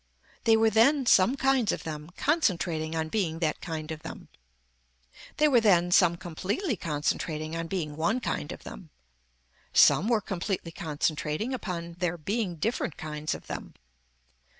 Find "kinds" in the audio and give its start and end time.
1.37-1.71, 12.97-13.35